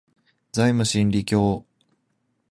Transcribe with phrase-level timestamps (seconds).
[0.51, 1.63] ザイム真理教